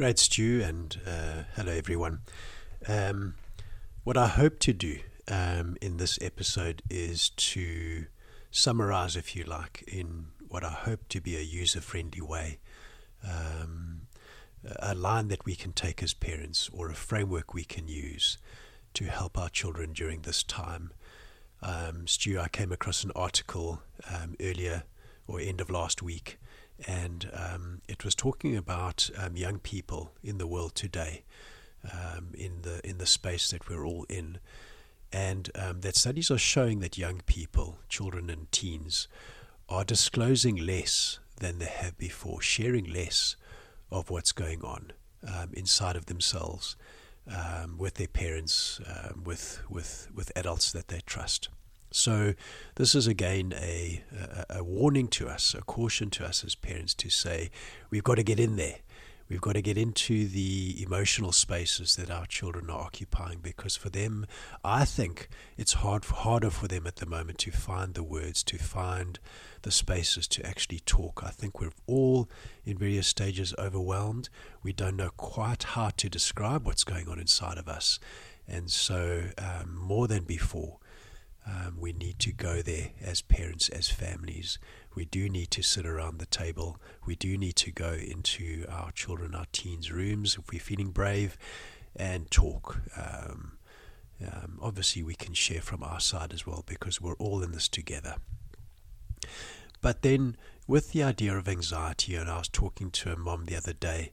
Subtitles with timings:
[0.00, 2.20] Great, Stu, and uh, hello, everyone.
[2.88, 3.34] Um,
[4.02, 8.06] what I hope to do um, in this episode is to
[8.50, 12.60] summarize, if you like, in what I hope to be a user friendly way,
[13.22, 14.06] um,
[14.78, 18.38] a line that we can take as parents or a framework we can use
[18.94, 20.94] to help our children during this time.
[21.60, 24.84] Um, Stu, I came across an article um, earlier
[25.26, 26.38] or end of last week,
[26.86, 31.24] and um, it was talking about um, young people in the world today,
[31.92, 34.38] um, in the in the space that we're all in,
[35.12, 39.08] and um, that studies are showing that young people, children and teens,
[39.68, 43.36] are disclosing less than they have before, sharing less
[43.90, 44.92] of what's going on
[45.52, 46.76] inside of themselves
[47.28, 51.48] um, with their parents, um, with with with adults that they trust.
[51.92, 52.34] So,
[52.76, 54.02] this is again a,
[54.48, 57.50] a, a warning to us, a caution to us as parents to say
[57.90, 58.76] we've got to get in there.
[59.30, 63.88] We've got to get into the emotional spaces that our children are occupying because for
[63.88, 64.26] them,
[64.64, 68.58] I think it's hard harder for them at the moment to find the words, to
[68.58, 69.20] find
[69.62, 71.22] the spaces to actually talk.
[71.24, 72.28] I think we're all
[72.64, 74.30] in various stages overwhelmed.
[74.64, 78.00] We don't know quite how to describe what's going on inside of us.
[78.48, 80.78] And so, um, more than before,
[81.46, 84.58] um, we need to go there as parents, as families.
[84.94, 86.78] We do need to sit around the table.
[87.06, 91.38] We do need to go into our children, our teens' rooms if we're feeling brave
[91.96, 92.80] and talk.
[92.96, 93.52] Um,
[94.24, 97.68] um, obviously, we can share from our side as well because we're all in this
[97.68, 98.16] together.
[99.80, 103.56] But then, with the idea of anxiety, and I was talking to a mom the
[103.56, 104.12] other day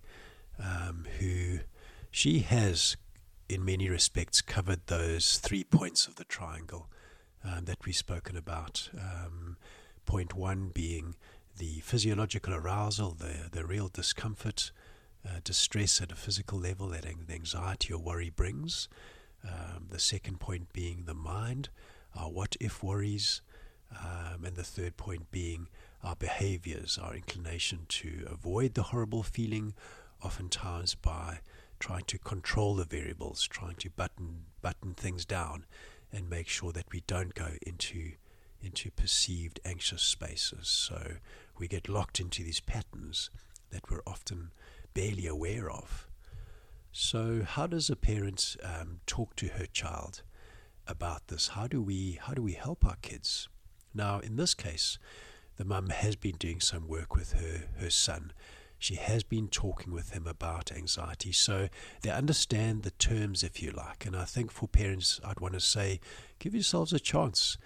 [0.57, 1.59] um, who
[2.09, 2.95] she has,
[3.49, 6.87] in many respects, covered those three points of the triangle
[7.47, 8.89] um, that we've spoken about.
[8.97, 9.57] Um,
[10.05, 11.15] point one being
[11.57, 14.71] the physiological arousal, the, the real discomfort,
[15.25, 18.87] uh, distress at a physical level that anxiety or worry brings.
[19.43, 21.69] Um, the second point being the mind,
[22.15, 23.41] our what if worries.
[23.91, 25.67] Um, and the third point being
[26.03, 29.73] our behaviors, our inclination to avoid the horrible feeling,
[30.23, 31.39] oftentimes by
[31.79, 35.65] trying to control the variables, trying to button button things down
[36.11, 38.13] and make sure that we don't go into
[38.59, 40.67] into perceived anxious spaces.
[40.67, 41.17] So
[41.59, 43.29] we get locked into these patterns
[43.69, 44.51] that we're often
[44.93, 46.07] barely aware of.
[46.91, 50.23] So how does a parent um, talk to her child
[50.87, 51.49] about this?
[51.49, 53.47] How do we how do we help our kids?
[53.93, 54.97] Now, in this case,
[55.57, 58.31] the mum has been doing some work with her her son
[58.79, 61.31] she has been talking with him about anxiety.
[61.31, 61.69] So
[62.01, 64.05] they understand the terms, if you like.
[64.05, 65.99] And I think for parents, I'd want to say,
[66.39, 67.57] give yourselves a chance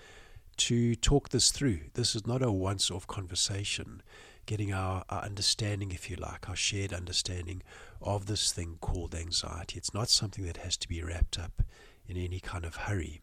[0.58, 1.80] to talk this through.
[1.94, 4.02] This is not a once off conversation.
[4.46, 7.62] Getting our, our understanding, if you like, our shared understanding
[8.02, 9.78] of this thing called anxiety.
[9.78, 11.62] It's not something that has to be wrapped up
[12.08, 13.22] in any kind of hurry.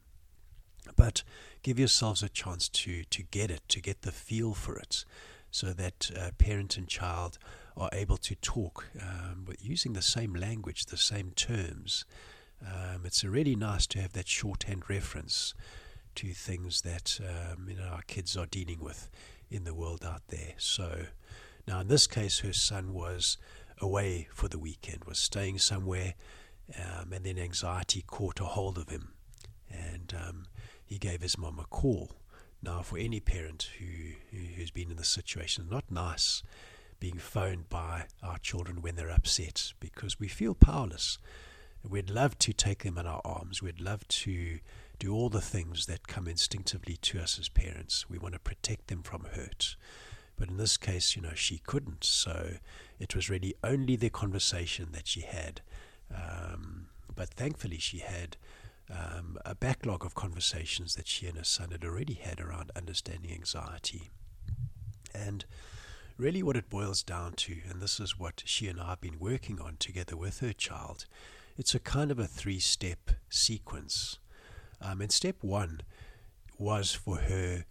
[0.97, 1.23] But
[1.63, 5.05] give yourselves a chance to, to get it, to get the feel for it,
[5.51, 7.39] so that uh, parent and child
[7.79, 12.05] are able to talk um, using the same language, the same terms.
[12.61, 15.55] Um, it's really nice to have that shorthand reference
[16.17, 19.09] to things that um, you know our kids are dealing with
[19.51, 20.55] in the world out there.
[20.57, 21.07] So
[21.69, 23.39] now, in this case, her son was
[23.81, 26.15] away for the weekend, was staying somewhere,
[26.77, 29.13] um, and then anxiety caught a hold of him,
[29.71, 30.47] and um,
[30.85, 32.17] he gave his mom a call.
[32.61, 34.15] Now, for any parent who
[34.57, 36.43] who's been in this situation, not nice
[37.01, 41.19] being phoned by our children when they're upset because we feel powerless.
[41.89, 43.63] We'd love to take them in our arms.
[43.63, 44.59] We'd love to
[44.99, 48.11] do all the things that come instinctively to us as parents.
[48.11, 49.77] We want to protect them from hurt.
[50.37, 52.05] But in this case, you know, she couldn't.
[52.05, 52.55] So
[52.99, 55.61] it was really only the conversation that she had.
[56.15, 58.37] Um, but thankfully, she had
[58.91, 63.33] um, a backlog of conversations that she and her son had already had around understanding
[63.33, 64.11] anxiety.
[65.15, 65.45] And
[66.19, 69.21] really what it boils down to, and this is what she and I have been
[69.21, 71.07] working on together with her child,
[71.57, 74.19] it's a kind of a three step sequence.
[74.81, 75.81] Um, and step one
[76.59, 77.65] was for her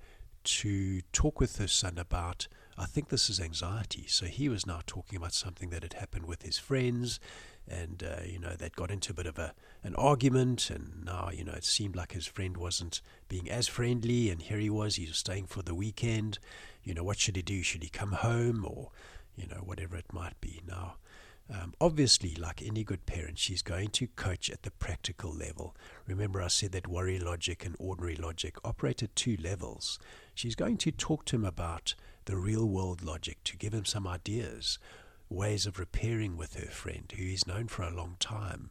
[0.44, 2.48] to talk with her son about,
[2.78, 4.06] I think this is anxiety.
[4.08, 7.20] So he was now talking about something that had happened with his friends,
[7.68, 9.54] and uh, you know they'd got into a bit of a
[9.84, 14.30] an argument, and now you know it seemed like his friend wasn't being as friendly,
[14.30, 16.40] and here he was, he was staying for the weekend,
[16.88, 17.62] you know, what should he do?
[17.64, 18.92] Should he come home or,
[19.36, 20.62] you know, whatever it might be.
[20.66, 20.96] Now,
[21.54, 25.76] um, obviously, like any good parent, she's going to coach at the practical level.
[26.06, 30.00] Remember, I said that worry logic and ordinary logic operate at two levels.
[30.34, 31.94] She's going to talk to him about
[32.28, 34.78] the real world logic to give him some ideas.
[35.30, 38.70] ways of repairing with her friend, who he's known for a long time.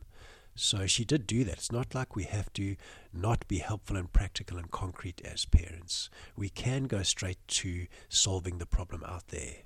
[0.55, 1.55] So she did do that.
[1.55, 2.77] It's not like we have to
[3.13, 6.09] not be helpful and practical and concrete as parents.
[6.35, 9.65] We can go straight to solving the problem out there.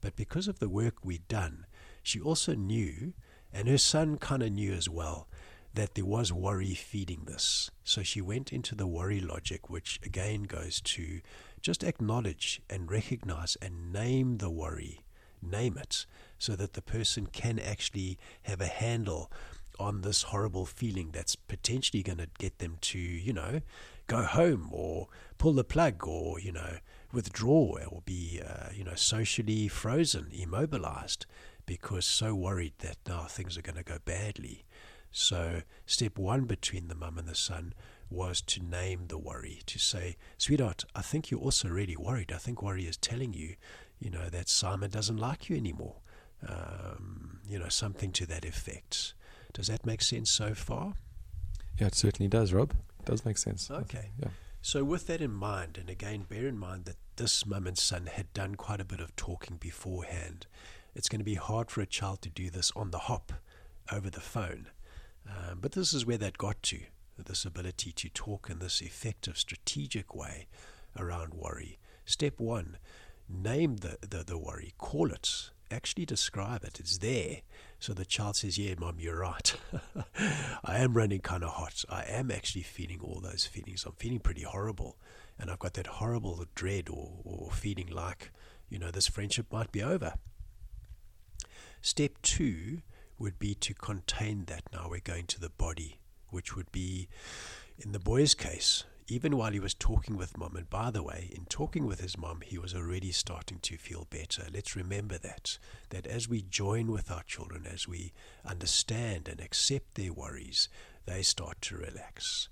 [0.00, 1.66] But because of the work we'd done,
[2.02, 3.12] she also knew,
[3.52, 5.28] and her son kind of knew as well,
[5.72, 7.70] that there was worry feeding this.
[7.84, 11.20] So she went into the worry logic, which again goes to
[11.64, 15.00] just acknowledge and recognize and name the worry,
[15.40, 16.04] name it,
[16.38, 19.32] so that the person can actually have a handle
[19.80, 23.62] on this horrible feeling that's potentially going to get them to, you know,
[24.06, 25.08] go home or
[25.38, 26.76] pull the plug or, you know,
[27.14, 31.24] withdraw or be, uh, you know, socially frozen, immobilized
[31.64, 34.66] because so worried that now things are going to go badly.
[35.16, 37.72] So, step one between the mum and the son
[38.10, 42.32] was to name the worry, to say, Sweetheart, I think you're also really worried.
[42.32, 43.54] I think worry is telling you,
[44.00, 45.98] you know, that Simon doesn't like you anymore.
[46.44, 49.14] Um, you know, something to that effect.
[49.52, 50.94] Does that make sense so far?
[51.78, 52.72] Yeah, it certainly does, Rob.
[52.98, 53.70] It does make sense.
[53.70, 54.10] Okay.
[54.20, 54.30] Yeah.
[54.62, 58.06] So, with that in mind, and again, bear in mind that this mum and son
[58.06, 60.48] had done quite a bit of talking beforehand,
[60.92, 63.32] it's going to be hard for a child to do this on the hop
[63.92, 64.70] over the phone.
[65.28, 66.80] Um, but this is where that got to
[67.16, 70.46] this ability to talk in this effective, strategic way
[70.98, 71.78] around worry.
[72.04, 72.76] Step one
[73.28, 76.78] name the, the, the worry, call it, actually describe it.
[76.78, 77.38] It's there.
[77.78, 79.54] So the child says, Yeah, mom, you're right.
[80.64, 81.84] I am running kind of hot.
[81.88, 83.84] I am actually feeling all those feelings.
[83.86, 84.98] I'm feeling pretty horrible.
[85.38, 88.30] And I've got that horrible dread or, or feeling like,
[88.68, 90.14] you know, this friendship might be over.
[91.80, 92.82] Step two
[93.18, 94.64] would be to contain that.
[94.72, 96.00] Now we're going to the body,
[96.30, 97.08] which would be,
[97.78, 101.28] in the boy's case, even while he was talking with mom, and by the way,
[101.32, 104.44] in talking with his mom, he was already starting to feel better.
[104.52, 105.58] Let's remember that.
[105.90, 108.12] That as we join with our children, as we
[108.46, 110.68] understand and accept their worries,
[111.04, 112.48] they start to relax.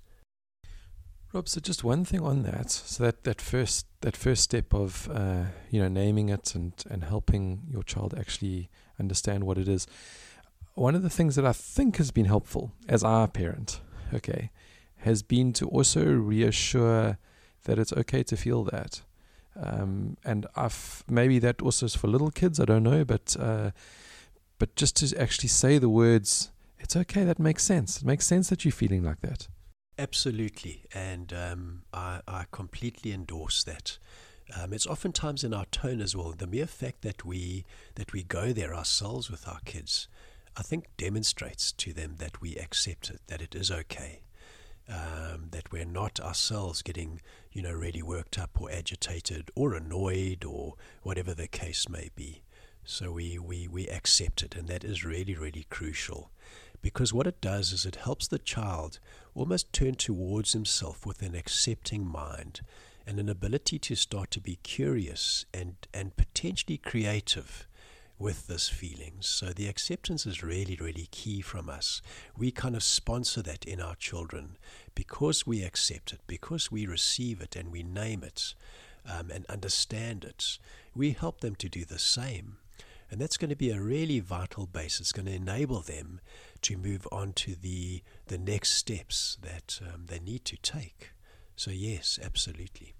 [1.33, 2.69] Rob, so just one thing on that.
[2.69, 7.03] So that, that first that first step of uh, you know naming it and, and
[7.03, 8.69] helping your child actually
[8.99, 9.87] understand what it is.
[10.75, 13.79] One of the things that I think has been helpful as our parent,
[14.13, 14.49] okay,
[14.97, 17.19] has been to also reassure
[17.65, 19.01] that it's okay to feel that.
[19.55, 22.59] Um, and I've maybe that also is for little kids.
[22.59, 23.71] I don't know, but uh,
[24.57, 27.23] but just to actually say the words, it's okay.
[27.23, 27.97] That makes sense.
[27.97, 29.47] It makes sense that you're feeling like that.
[29.99, 33.99] Absolutely, and um, I, I completely endorse that.
[34.59, 36.33] Um, it's oftentimes in our tone as well.
[36.35, 40.07] The mere fact that we that we go there ourselves with our kids,
[40.55, 44.21] I think, demonstrates to them that we accept it, that it is okay
[44.89, 47.21] um, that we're not ourselves getting,
[47.51, 50.73] you know, really worked up or agitated or annoyed or
[51.03, 52.43] whatever the case may be.
[52.83, 56.31] So we, we, we accept it, and that is really, really crucial.
[56.81, 58.99] Because what it does is it helps the child
[59.33, 62.59] almost turn towards himself with an accepting mind
[63.07, 67.67] and an ability to start to be curious and, and potentially creative
[68.19, 69.15] with this feeling.
[69.19, 72.01] So the acceptance is really, really key from us.
[72.37, 74.57] We kind of sponsor that in our children
[74.95, 78.53] because we accept it, because we receive it and we name it
[79.09, 80.57] um, and understand it.
[80.95, 82.57] We help them to do the same.
[83.11, 84.99] And that's going to be a really vital base.
[84.99, 86.19] It's going to enable them
[86.61, 91.11] to move on to the, the next steps that um, they need to take.
[91.55, 92.95] So, yes, absolutely.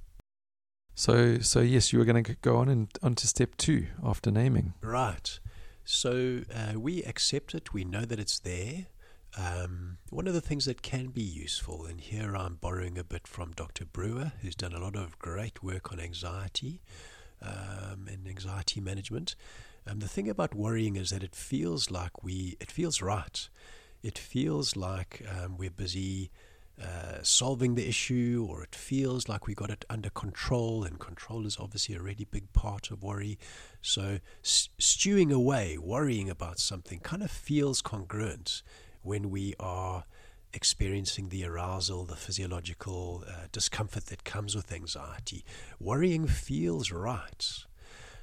[0.95, 4.31] So, so yes, you were going to go on and on to step two after
[4.31, 4.73] naming.
[4.81, 5.39] Right.
[5.85, 7.73] So uh, we accept it.
[7.73, 8.87] We know that it's there.
[9.35, 13.27] Um, one of the things that can be useful, and here I'm borrowing a bit
[13.27, 13.85] from Dr.
[13.85, 16.81] Brewer, who's done a lot of great work on anxiety
[17.41, 19.35] um, and anxiety management.
[19.87, 23.49] Um, the thing about worrying is that it feels like we, it feels right.
[24.03, 26.29] It feels like um, we're busy
[26.81, 31.45] uh, solving the issue, or it feels like we got it under control, and control
[31.45, 33.37] is obviously a really big part of worry.
[33.81, 38.63] So, st- stewing away, worrying about something, kind of feels congruent
[39.03, 40.05] when we are
[40.51, 45.45] experiencing the arousal, the physiological uh, discomfort that comes with anxiety.
[45.79, 47.65] Worrying feels right.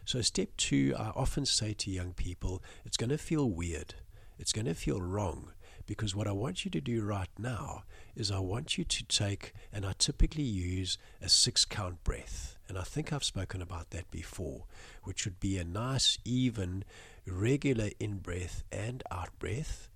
[0.04, 3.95] So, step two, I often say to young people, it's going to feel weird.
[4.40, 5.52] It's going to feel wrong
[5.90, 7.82] because what I want you to do right now
[8.14, 12.56] is I want you to take, and I typically use a six count breath.
[12.68, 14.66] And I think I've spoken about that before,
[15.02, 16.85] which would be a nice, even,
[17.26, 19.88] regular in breath and out breath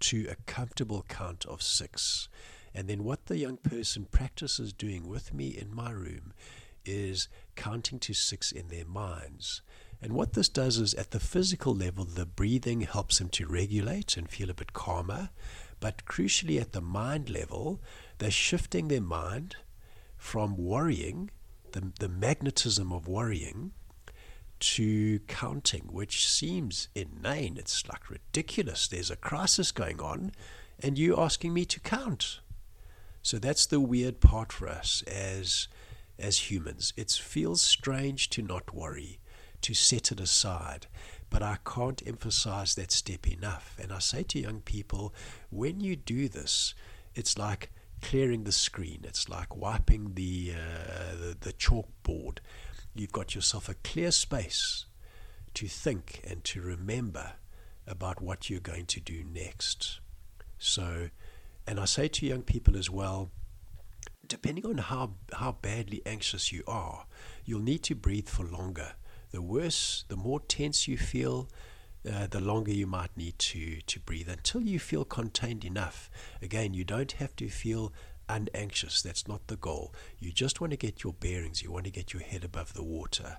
[0.00, 2.28] to a comfortable count of six.
[2.74, 6.32] And then what the young person practices doing with me in my room
[6.84, 9.62] is counting to six in their minds.
[10.00, 14.16] And what this does is at the physical level, the breathing helps them to regulate
[14.16, 15.30] and feel a bit calmer.
[15.80, 17.80] But crucially, at the mind level,
[18.18, 19.56] they're shifting their mind
[20.16, 21.30] from worrying,
[21.72, 23.72] the, the magnetism of worrying,
[24.58, 27.56] to counting, which seems inane.
[27.58, 28.88] It's like ridiculous.
[28.88, 30.32] There's a crisis going on,
[30.80, 32.40] and you asking me to count.
[33.22, 35.68] So that's the weird part for us as
[36.18, 36.94] as humans.
[36.96, 39.20] It feels strange to not worry,
[39.62, 40.86] to set it aside.
[41.28, 43.76] But I can't emphasize that step enough.
[43.82, 45.12] And I say to young people,
[45.50, 46.74] when you do this,
[47.14, 49.00] it's like clearing the screen.
[49.04, 52.38] It's like wiping the, uh, the, the chalkboard
[53.00, 54.86] you've got yourself a clear space
[55.54, 57.32] to think and to remember
[57.86, 60.00] about what you're going to do next.
[60.58, 61.10] So,
[61.66, 63.30] and I say to young people as well,
[64.26, 67.06] depending on how, how badly anxious you are,
[67.44, 68.92] you'll need to breathe for longer.
[69.32, 71.48] The worse, the more tense you feel,
[72.10, 76.08] uh, the longer you might need to, to breathe until you feel contained enough.
[76.40, 77.92] Again, you don't have to feel
[78.28, 79.02] unanxious.
[79.02, 79.94] That's not the goal.
[80.18, 81.62] You just want to get your bearings.
[81.62, 83.38] You want to get your head above the water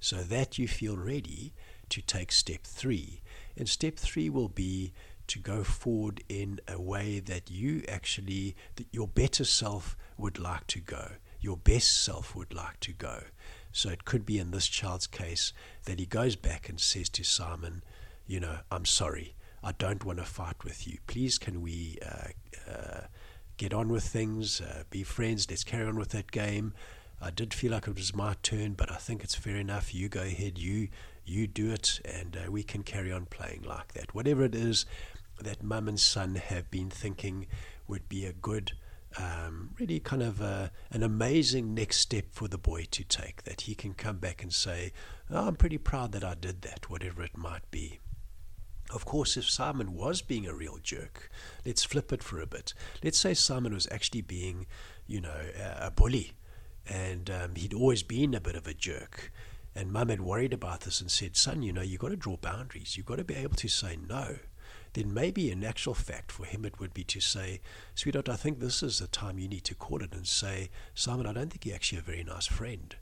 [0.00, 1.54] so that you feel ready
[1.88, 3.22] to take step three.
[3.56, 4.92] And step three will be
[5.28, 10.66] to go forward in a way that you actually, that your better self would like
[10.68, 13.22] to go, your best self would like to go.
[13.74, 15.52] So it could be in this child's case
[15.84, 17.82] that he goes back and says to Simon,
[18.24, 19.34] You know, I'm sorry.
[19.64, 20.98] I don't want to fight with you.
[21.08, 23.00] Please, can we uh, uh,
[23.56, 26.72] get on with things, uh, be friends, let's carry on with that game.
[27.20, 29.92] I did feel like it was my turn, but I think it's fair enough.
[29.92, 30.88] You go ahead, you
[31.24, 34.14] you do it, and uh, we can carry on playing like that.
[34.14, 34.86] Whatever it is
[35.40, 37.46] that mum and son have been thinking
[37.88, 38.72] would be a good,
[39.18, 43.44] um, really kind of a, an amazing next step for the boy to take.
[43.44, 44.92] That he can come back and say,
[45.30, 48.00] oh, I'm pretty proud that I did that, whatever it might be.
[48.90, 51.30] Of course, if Simon was being a real jerk,
[51.64, 52.74] let's flip it for a bit.
[53.02, 54.66] Let's say Simon was actually being,
[55.06, 55.40] you know,
[55.80, 56.32] a, bully,
[56.86, 59.32] and um, he'd always been a bit of a jerk.
[59.74, 62.36] And mum had worried about this and said, Son, you know, you've got to draw
[62.36, 62.96] boundaries.
[62.96, 64.36] You've got to be able to say no.
[64.94, 67.60] Then maybe in actual fact for him it would be to say,
[67.94, 71.26] Sweetheart, I think this is the time you need to call it and say, Simon,
[71.26, 72.96] I don't think you're actually a very nice friend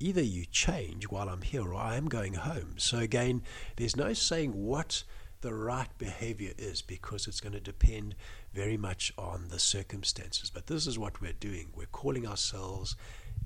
[0.00, 2.74] either you change while I'm here or I am going home.
[2.78, 3.42] So again,
[3.76, 5.04] there's no saying what
[5.42, 8.14] the right behavior is because it's going to depend
[8.52, 10.50] very much on the circumstances.
[10.50, 11.68] But this is what we're doing.
[11.74, 12.96] We're calling ourselves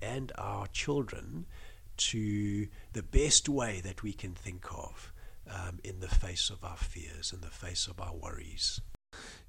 [0.00, 1.46] and our children
[1.96, 5.12] to the best way that we can think of
[5.50, 8.80] um, in the face of our fears, in the face of our worries.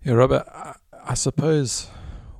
[0.03, 1.89] Yeah, Robert, I, I suppose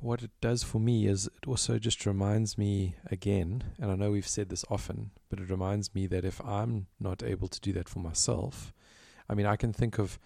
[0.00, 4.10] what it does for me is it also just reminds me again, and I know
[4.10, 7.72] we've said this often, but it reminds me that if I'm not able to do
[7.72, 8.72] that for myself,
[9.28, 10.18] I mean, I can think of,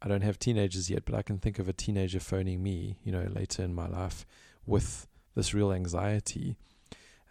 [0.00, 3.12] I don't have teenagers yet, but I can think of a teenager phoning me, you
[3.12, 4.24] know, later in my life
[4.64, 6.56] with this real anxiety.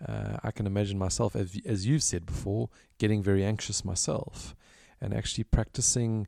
[0.08, 2.69] Uh, I can imagine myself, as, as you've said before,
[3.00, 4.55] getting very anxious myself
[5.01, 6.27] and actually practicing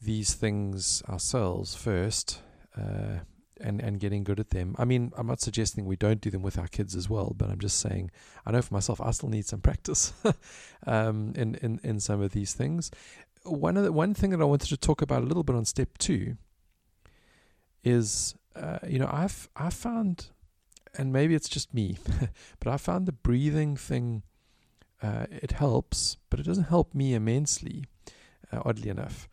[0.00, 2.40] these things ourselves first
[2.76, 3.20] uh,
[3.60, 4.74] and, and getting good at them.
[4.78, 7.48] I mean, I'm not suggesting we don't do them with our kids as well, but
[7.48, 8.10] I'm just saying,
[8.44, 10.12] I know for myself, I still need some practice
[10.86, 12.90] um, in, in, in some of these things
[13.44, 15.64] one of the, one thing that I wanted to talk about a little bit on
[15.64, 16.36] step two
[17.84, 20.28] is uh, you know I've I found
[20.96, 21.98] and maybe it's just me
[22.60, 24.22] but I found the breathing thing
[25.02, 27.84] uh, it helps but it doesn't help me immensely
[28.52, 29.28] uh, oddly enough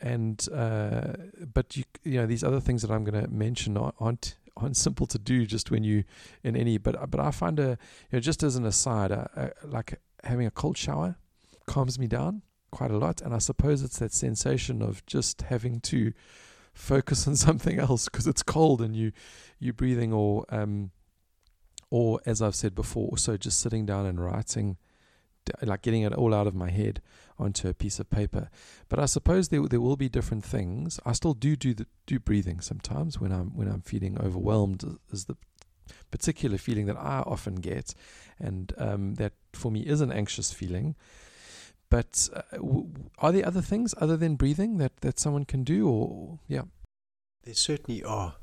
[0.00, 1.12] and uh,
[1.52, 5.06] but you you know these other things that I'm going to mention aren't aren't simple
[5.06, 6.04] to do just when you
[6.42, 7.78] in any but but I find a
[8.10, 9.12] you know just as an aside
[9.64, 11.16] like having a cold shower
[11.66, 12.42] calms me down
[12.74, 13.22] quite a lot.
[13.22, 16.12] And I suppose it's that sensation of just having to
[16.74, 19.12] focus on something else because it's cold and you
[19.58, 20.90] you breathing or um
[21.90, 24.78] or as I've said before, also just sitting down and writing,
[25.62, 27.00] like getting it all out of my head
[27.38, 28.48] onto a piece of paper.
[28.88, 31.00] But I suppose there there will be different things.
[31.04, 34.84] I still do do the, do breathing sometimes when I'm when I'm feeling overwhelmed.
[35.12, 35.36] Is the
[36.10, 37.94] particular feeling that I often get,
[38.38, 40.94] and um, that for me is an anxious feeling.
[41.90, 45.88] But uh, w- are there other things other than breathing that, that someone can do?
[45.88, 46.62] Or yeah,
[47.44, 48.36] there certainly are.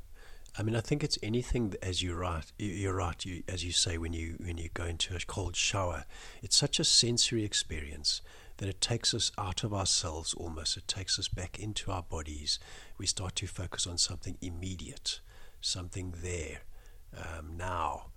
[0.56, 2.44] I mean, I think it's anything that, as you right.
[2.58, 3.24] You're right.
[3.24, 6.04] You, as you say, when you when you go into a cold shower,
[6.42, 8.20] it's such a sensory experience
[8.58, 10.76] that it takes us out of ourselves almost.
[10.76, 12.58] It takes us back into our bodies.
[12.98, 15.20] We start to focus on something immediate,
[15.62, 16.58] something there,
[17.16, 18.10] um, now,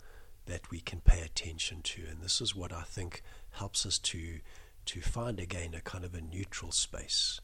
[0.45, 2.03] that we can pay attention to.
[2.09, 4.39] And this is what I think helps us to
[4.87, 7.39] to find again a kind of a neutral space,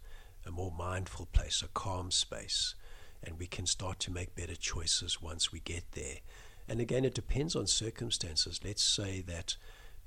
[0.46, 2.76] a more mindful place, a calm space,
[3.24, 6.18] and we can start to make better choices once we get there.
[6.68, 8.60] And again, it depends on circumstances.
[8.64, 9.58] Let's say that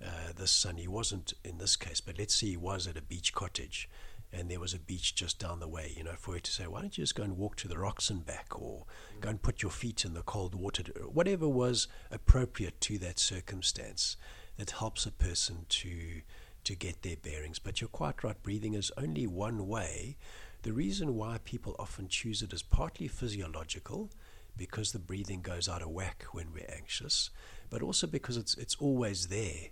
[0.04, 3.02] uh, this son, he wasn't in this case, but let's say he was at a
[3.02, 3.88] beach cottage
[4.32, 6.66] and there was a beach just down the way, you know, for her to say,
[6.66, 8.84] why don't you just go and walk to the rocks and back or
[9.20, 14.16] go and put your feet in the cold water, whatever was appropriate to that circumstance
[14.56, 16.22] that helps a person to
[16.64, 17.58] to get their bearings.
[17.58, 20.16] But you're quite right, breathing is only one way.
[20.64, 24.08] The reason why people often choose it is partly physiological,
[24.56, 27.28] because the breathing goes out of whack when we're anxious,
[27.68, 29.68] but also because it's it's always there.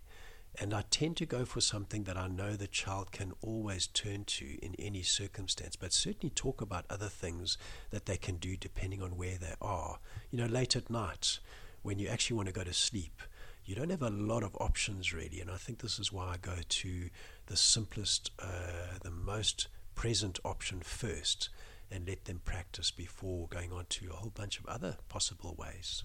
[0.60, 4.24] And I tend to go for something that I know the child can always turn
[4.24, 7.56] to in any circumstance, but certainly talk about other things
[7.88, 9.98] that they can do depending on where they are.
[10.30, 11.38] You know, late at night,
[11.80, 13.22] when you actually want to go to sleep,
[13.64, 15.40] you don't have a lot of options really.
[15.40, 17.08] And I think this is why I go to
[17.46, 21.48] the simplest, uh, the most present option first
[21.90, 26.04] and let them practice before going on to a whole bunch of other possible ways.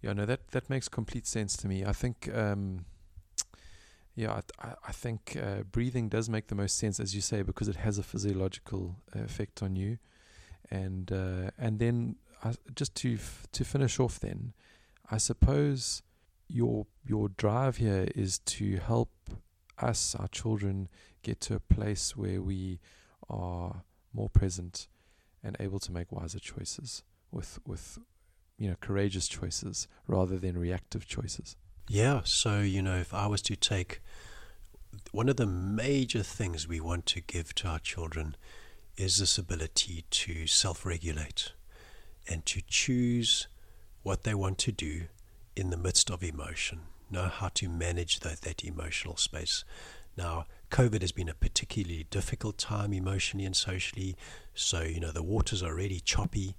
[0.00, 1.84] Yeah, no, that, that makes complete sense to me.
[1.84, 2.28] I think.
[2.32, 2.86] Um
[4.16, 7.66] yeah, I, I think uh, breathing does make the most sense, as you say, because
[7.66, 9.98] it has a physiological uh, effect on you,
[10.70, 12.16] and uh, and then
[12.76, 14.52] just to f- to finish off, then
[15.10, 16.02] I suppose
[16.48, 19.10] your your drive here is to help
[19.78, 20.88] us, our children,
[21.22, 22.80] get to a place where we
[23.28, 24.88] are more present
[25.42, 27.98] and able to make wiser choices with with
[28.58, 31.56] you know courageous choices rather than reactive choices.
[31.88, 34.00] Yeah, so, you know, if I was to take
[35.12, 38.36] one of the major things we want to give to our children
[38.96, 41.52] is this ability to self regulate
[42.28, 43.48] and to choose
[44.02, 45.04] what they want to do
[45.56, 49.64] in the midst of emotion, know how to manage that, emotional space.
[50.16, 54.16] Now, COVID has been a particularly difficult time emotionally and socially,
[54.54, 56.56] so, you know, the waters are really choppy.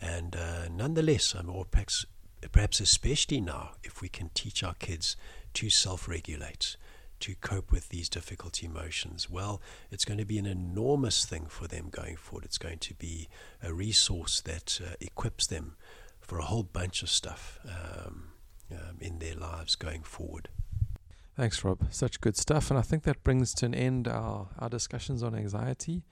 [0.00, 2.06] And uh, nonetheless, I'm or perhaps
[2.50, 5.16] perhaps especially now, if we can teach our kids
[5.54, 6.76] to self regulate,
[7.20, 9.60] to cope with these difficult emotions, well,
[9.92, 12.44] it's going to be an enormous thing for them going forward.
[12.44, 13.28] It's going to be
[13.62, 15.76] a resource that uh, equips them
[16.20, 18.32] for a whole bunch of stuff um,
[18.72, 20.48] um, in their lives going forward.
[21.36, 21.86] Thanks, Rob.
[21.90, 22.70] Such good stuff.
[22.70, 26.04] And I think that brings to an end our, our discussions on anxiety.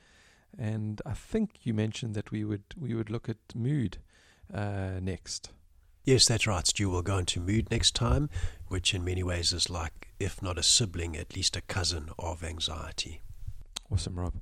[0.59, 3.99] And I think you mentioned that we would we would look at mood
[4.53, 5.53] uh, next.
[6.05, 6.67] Yes, that's right.
[6.67, 8.31] Stu will go into mood next time,
[8.69, 12.43] which in many ways is like, if not a sibling, at least a cousin of
[12.43, 13.21] anxiety.
[13.93, 14.35] Awesome, Rob.